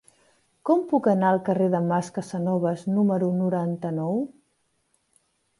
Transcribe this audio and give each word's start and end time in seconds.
Com 0.69 0.79
puc 0.93 1.09
anar 1.11 1.29
al 1.33 1.41
carrer 1.49 1.67
del 1.75 1.85
Mas 1.91 2.09
Casanovas 2.17 2.87
número 2.95 3.29
noranta-nou? 3.43 4.21